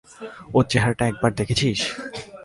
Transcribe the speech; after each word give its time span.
ওর 0.53 0.63
চেহারাটা 0.69 1.03
একবার 1.07 1.31
দেখেছিস? 1.33 1.79